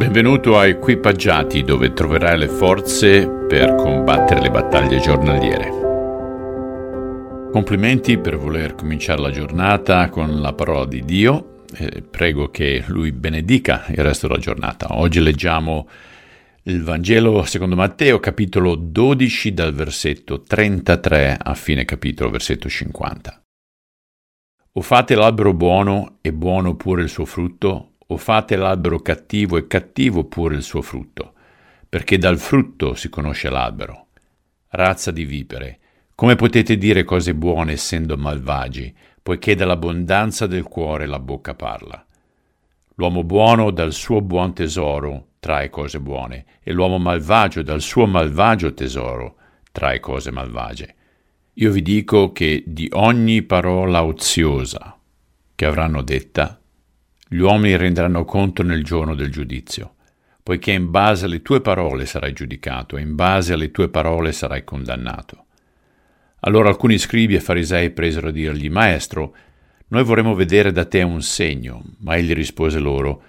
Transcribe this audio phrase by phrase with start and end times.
[0.00, 5.68] Benvenuto a Equipaggiati dove troverai le forze per combattere le battaglie giornaliere.
[7.52, 11.64] Complimenti per voler cominciare la giornata con la parola di Dio.
[11.76, 14.98] Eh, prego che Lui benedica il resto della giornata.
[14.98, 15.86] Oggi leggiamo
[16.62, 23.42] il Vangelo secondo Matteo, capitolo 12, dal versetto 33 a fine capitolo, versetto 50.
[24.72, 29.66] O fate l'albero buono e buono pure il suo frutto, o fate l'albero cattivo e
[29.66, 31.34] cattivo pure il suo frutto,
[31.88, 34.08] perché dal frutto si conosce l'albero.
[34.68, 35.78] Razza di vipere,
[36.14, 42.04] come potete dire cose buone essendo malvagi, poiché dall'abbondanza del cuore la bocca parla?
[42.94, 48.74] L'uomo buono dal suo buon tesoro trae cose buone, e l'uomo malvagio dal suo malvagio
[48.74, 49.36] tesoro
[49.72, 50.94] trae cose malvagie.
[51.54, 54.98] Io vi dico che di ogni parola oziosa
[55.54, 56.59] che avranno detta,
[57.32, 59.94] gli uomini renderanno conto nel giorno del giudizio,
[60.42, 64.64] poiché in base alle tue parole sarai giudicato e in base alle tue parole sarai
[64.64, 65.44] condannato.
[66.40, 69.36] Allora alcuni scribi e farisei presero a dirgli, Maestro,
[69.88, 71.94] noi vorremmo vedere da te un segno.
[71.98, 73.22] Ma egli rispose loro,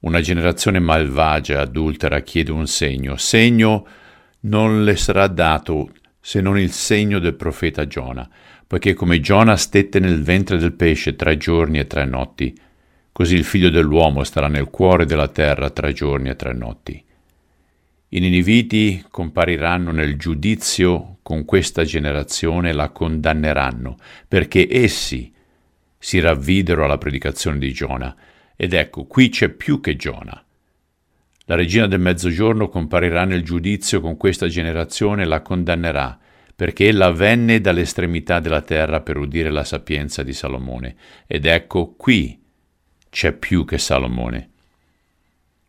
[0.00, 3.16] Una generazione malvagia adultera chiede un segno.
[3.16, 3.86] Segno
[4.40, 8.28] non le sarà dato se non il segno del profeta Giona,
[8.66, 12.54] poiché come Giona stette nel ventre del pesce tre giorni e tre notti,
[13.16, 17.02] Così il figlio dell'uomo starà nel cuore della terra tre giorni e tre notti.
[18.10, 23.96] I niniviti compariranno nel giudizio con questa generazione e la condanneranno,
[24.28, 25.32] perché essi
[25.98, 28.14] si ravvidero alla predicazione di Giona.
[28.54, 30.44] Ed ecco, qui c'è più che Giona.
[31.46, 36.18] La regina del mezzogiorno comparirà nel giudizio con questa generazione e la condannerà,
[36.54, 40.96] perché ella venne dall'estremità della terra per udire la sapienza di Salomone.
[41.26, 42.44] Ed ecco, qui
[43.16, 44.50] c'è più che Salomone.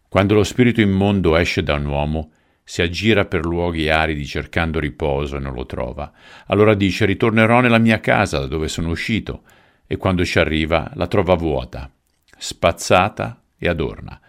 [0.10, 2.32] Quando lo spirito immondo esce da un uomo,
[2.62, 6.12] si aggira per luoghi aridi cercando riposo e non lo trova.
[6.48, 9.44] Allora dice ritornerò nella mia casa da dove sono uscito,
[9.88, 11.90] e quando ci arriva la trova vuota,
[12.38, 14.20] spazzata e adorna.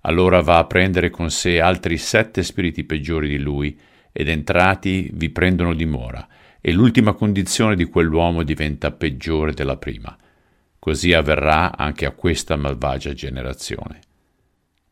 [0.00, 3.78] Allora va a prendere con sé altri sette spiriti peggiori di lui,
[4.10, 6.26] ed entrati vi prendono dimora,
[6.58, 10.16] e l'ultima condizione di quell'uomo diventa peggiore della prima.
[10.84, 14.00] Così avverrà anche a questa malvagia generazione.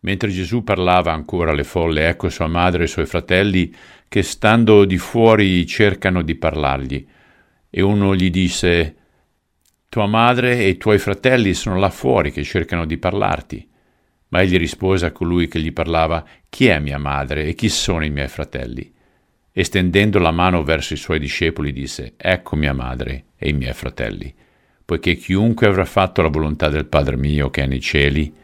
[0.02, 3.74] Mentre Gesù parlava ancora alle folle, ecco sua madre e i suoi fratelli
[4.06, 7.04] che stando di fuori cercano di parlargli.
[7.68, 8.94] E uno gli disse,
[9.88, 13.68] Tua madre e i tuoi fratelli sono là fuori che cercano di parlarti.
[14.28, 18.04] Ma egli rispose a colui che gli parlava, Chi è mia madre e chi sono
[18.04, 18.94] i miei fratelli?
[19.50, 23.74] E stendendo la mano verso i suoi discepoli disse, Ecco mia madre e i miei
[23.74, 24.32] fratelli
[24.90, 28.34] poiché chiunque avrà fatto la volontà del Padre mio che è nei cieli,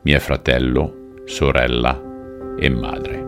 [0.00, 2.00] mio fratello, sorella
[2.58, 3.26] e madre.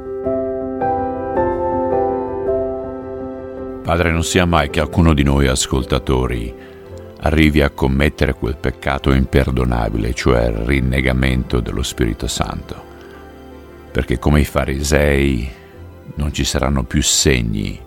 [3.83, 6.55] Padre, non sia mai che alcuno di noi ascoltatori
[7.21, 12.83] arrivi a commettere quel peccato imperdonabile, cioè il rinnegamento dello Spirito Santo,
[13.93, 15.47] perché come i farisei
[16.15, 17.79] non ci saranno più segni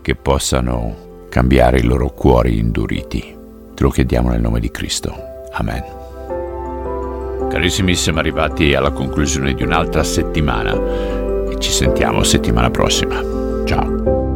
[0.00, 3.35] che possano cambiare i loro cuori induriti.
[3.76, 5.14] Te lo chiediamo nel nome di Cristo.
[5.52, 5.84] Amen.
[7.50, 10.72] Carissimi, siamo arrivati alla conclusione di un'altra settimana
[11.50, 13.22] e ci sentiamo settimana prossima.
[13.66, 14.35] Ciao.